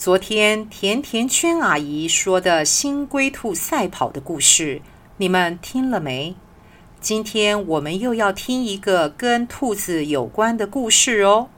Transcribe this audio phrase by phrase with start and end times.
[0.00, 4.80] 昨天甜甜圈阿姨说的新龟兔赛跑的故事，
[5.18, 6.34] 你们听了没？
[7.02, 11.50] 今天我们又要听一个跟兔子有关的故事哦。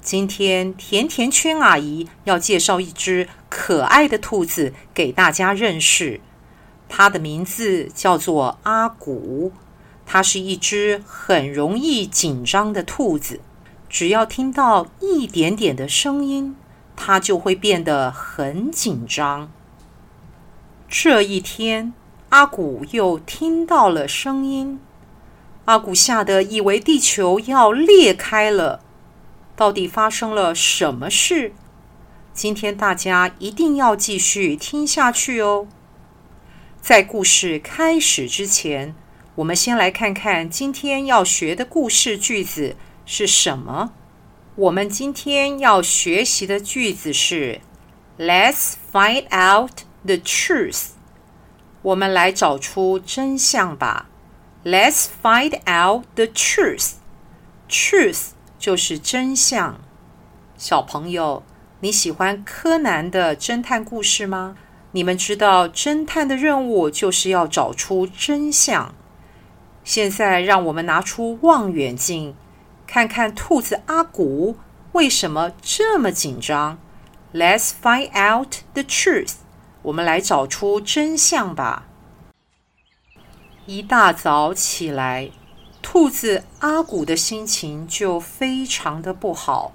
[0.00, 6.20] 今天甜甜圈阿姨要介绍一只可爱的兔子给大家认识，
[6.88, 9.52] 它的名字叫做阿古。
[10.04, 13.38] 它是一只很容易紧张的兔子，
[13.88, 16.56] 只要听到一点点的声音，
[16.96, 19.50] 他就会变得很紧张。
[20.88, 21.92] 这一天，
[22.28, 24.80] 阿古又听到了声音，
[25.64, 28.80] 阿古吓得以为地球要裂开了。
[29.54, 31.52] 到底发生了什么事？
[32.32, 35.66] 今天大家一定要继续听下去哦。
[36.80, 38.94] 在故事开始之前，
[39.34, 43.92] 我们先来看看今天要学的故事句子是什么。
[44.56, 47.62] 我们今天要学习的句子是
[48.18, 50.88] “Let's find out the truth”。
[51.80, 54.10] 我们来找出真相吧。
[54.62, 56.96] Let's find out the truth.
[57.66, 58.32] Truth.
[58.58, 59.80] 就是真相。
[60.58, 61.42] 小朋友，
[61.80, 64.58] 你喜欢柯南的侦探故事吗？
[64.90, 68.94] 你们知道侦探的任务就是要找出真相。
[69.82, 72.36] 现在让我们拿出望远镜，
[72.92, 74.58] 看看兔子阿古
[74.92, 76.78] 为什么这么紧张。
[77.32, 79.36] Let's find out the truth。
[79.80, 81.84] 我们来找出真相吧。
[83.64, 85.30] 一大早起来。
[85.80, 89.72] 兔子阿古的心情就非常的不好，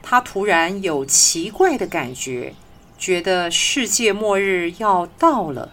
[0.00, 2.54] 他突然有奇怪的感觉，
[2.96, 5.72] 觉得世界末日要到了。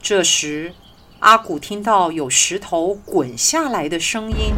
[0.00, 0.74] 这时，
[1.18, 4.54] 阿古听到有石头滚下来的声音，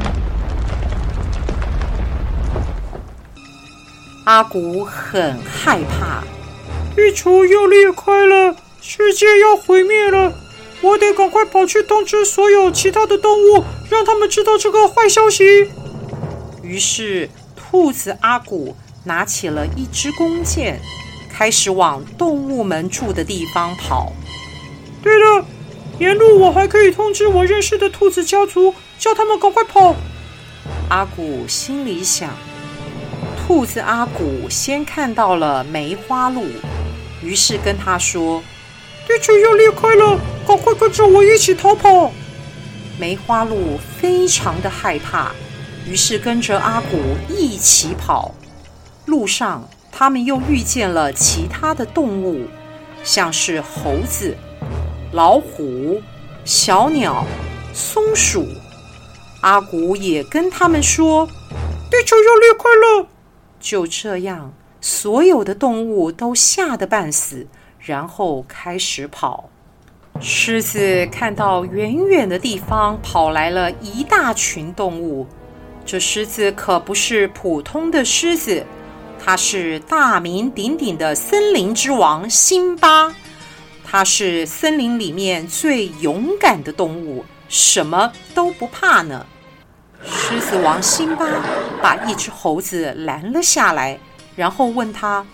[4.29, 6.23] 阿古很害怕，
[6.95, 10.35] 地球要裂开了，世界要毁灭了。
[10.83, 15.71] 我得赶快跑去通知所有其他的动物，让他们知道这个坏消息。
[16.63, 20.79] 于是，兔子阿古拿起了一支弓箭，
[21.33, 24.13] 开始往动物们住的地方跑。
[25.03, 25.47] 对了，
[25.99, 29.97] 沿路我还可以通知我认识的兔子家族，叫他们赶快跑。
[30.91, 32.29] 阿古心里想。
[33.49, 36.45] 兔子阿古先看到了梅花鹿，
[37.23, 38.43] 于是跟他说。
[39.07, 42.13] 地球要裂开了，赶快跟着我一起逃跑！
[42.99, 45.33] 梅花鹿非常的害怕，
[45.87, 48.35] 于是跟着阿古一起跑。
[49.07, 52.47] 路上，他们又遇见了其他的动物，
[53.03, 54.37] 像是猴子、
[55.13, 56.03] 老虎、
[56.45, 57.25] 小鸟、
[57.73, 58.47] 松鼠。
[59.41, 61.27] 阿古也跟他们说
[61.91, 63.09] ：“地球要裂开了。”
[63.61, 67.47] 就这样，所有的动物都吓得半死。
[67.81, 69.49] 然后开始跑。
[70.21, 75.27] 狮子看到远远的地方跑来了一大群动物。
[75.87, 78.67] 这狮子可不是普通的狮子，
[79.25, 83.15] 它是大名鼎鼎的森林之王辛巴。
[83.85, 89.25] 它是森林里面最勇敢的动物，什么都不怕呢。
[90.05, 91.27] 狮子王辛巴
[91.83, 93.99] 把一只猴子拦了下来，
[94.37, 95.27] 然后问他。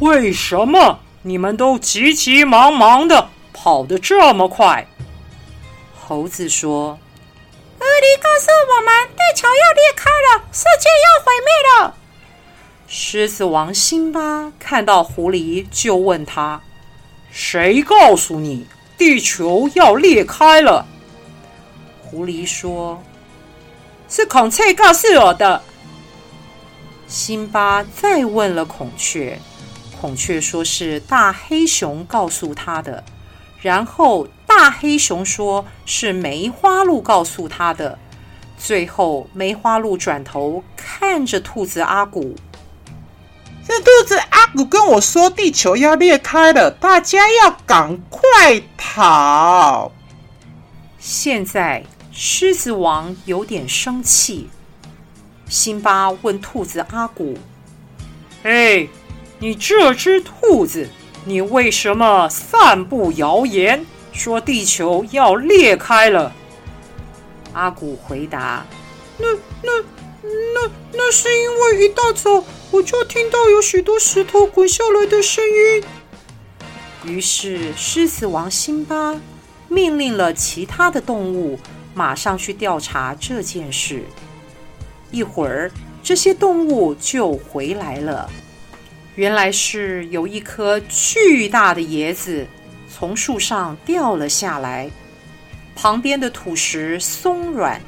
[0.00, 4.86] 为什么你们都急急忙忙的跑得这么快？
[5.94, 6.98] 猴子说
[7.78, 11.94] ：“狐狸告诉我们，地球要裂开了，世界要毁灭了。”
[12.88, 16.60] 狮子王辛巴看到狐狸，就问他
[17.30, 18.66] ：“谁告诉你
[18.98, 20.84] 地球要裂开了？”
[22.02, 23.02] 狐狸说
[24.12, 25.62] ：“是孔雀告诉我的。”
[27.08, 29.40] 辛巴再问了孔雀。
[29.98, 33.02] 孔雀说是大黑熊告诉他的，
[33.62, 37.98] 然后大黑熊说是梅花鹿告诉他的，
[38.58, 42.36] 最后梅花鹿转头看着兔子阿古，
[43.66, 49.90] 是兔子阿古跟我说地球要裂开了，大家要赶快跑。
[50.98, 54.48] 现在狮子王有点生气，
[55.48, 57.36] 辛巴问兔子阿古
[58.44, 58.88] ：“嘿。”
[59.40, 60.88] 你这只兔子，
[61.24, 66.32] 你为什么散布谣言，说地球要裂开了？”
[67.52, 68.64] 阿古回答
[69.18, 69.26] ：“那、
[69.62, 69.84] 那、
[70.22, 75.84] 那、那是因为一大早我就听到有许多石头滚下来的声音。”
[77.04, 79.20] 于是，狮子王辛巴
[79.66, 81.58] 命令了其他的动物
[81.94, 84.04] 马上去调查这件事。
[85.10, 85.70] 一会儿，
[86.02, 88.30] 这些动物就回来了。
[89.14, 92.46] 原来是有一颗巨大的椰子
[92.88, 94.90] 从树上掉了下来，
[95.74, 97.80] 旁边的土石松软，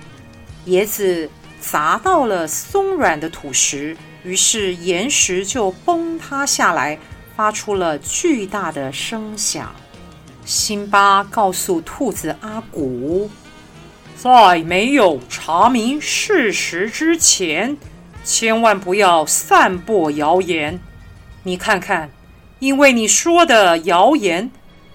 [0.66, 1.28] 椰子
[1.60, 6.98] 砸到了松软的土石，于是岩石就崩塌下来。
[7.36, 9.74] 发出了巨大的声响。
[10.44, 13.28] 辛巴告诉兔子阿古，
[14.24, 17.76] 在没有查明事实之前，
[18.24, 20.80] 千万不要散播谣言。
[21.42, 22.10] 你看看，
[22.58, 24.50] 因为你说的谣言，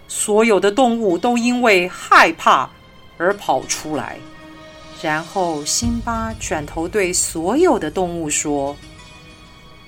[0.07, 2.71] 所有的动物都因为害怕
[3.19, 4.17] 而跑出来。
[4.99, 8.75] 然后，辛巴转头对所有的动物说。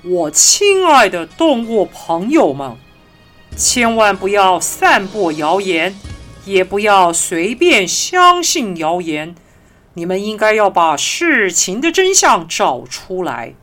[0.04, 2.78] 我亲爱的动物朋友们，
[3.58, 5.96] 千万不要散播谣言，
[6.46, 9.36] 也不要随便相信谣言。
[9.94, 13.54] 你们应该要把事情的真相找出来。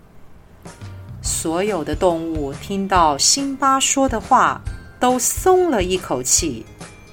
[1.22, 4.60] 所有的动物听到辛巴说的话，
[5.00, 6.66] 都松了一口气。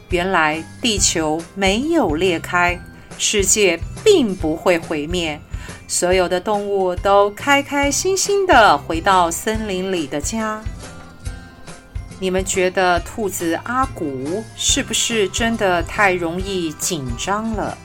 [0.10, 2.80] 原来地球没有裂开，
[3.18, 5.40] 世界并不会毁灭。
[5.88, 10.62] 所有的动物都开开心心地回到森林里的家。
[12.20, 17.78] 你们觉得兔子阿古是不是真的太容易紧张了？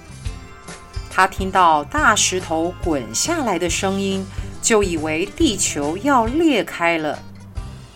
[1.11, 4.25] 他听到大石头滚下来的声音，
[4.63, 7.19] 就以为地球要裂开了。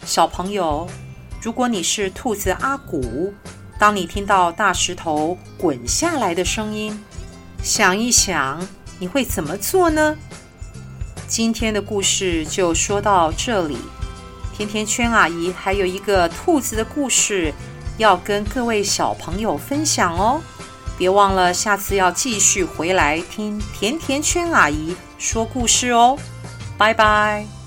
[0.05, 0.89] 小朋友，
[1.41, 3.33] 如果你是兔子阿古，
[3.79, 7.03] 当你听到大石头滚下来的声音，
[7.63, 8.67] 想一想。
[9.01, 10.17] 你会怎么做呢？
[11.27, 13.77] 今天的故事就说到这里。
[14.57, 17.53] 甜甜圈阿姨还有一个兔子的故事
[17.99, 20.41] 要跟各位小朋友分享哦，
[20.97, 26.17] 别忘了下次要继续回来听甜甜圈阿姨说故事哦。
[26.79, 27.64] 拜拜。